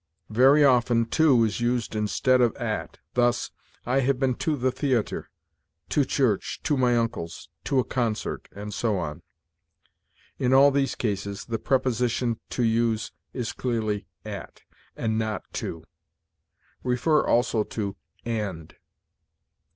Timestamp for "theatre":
4.71-5.29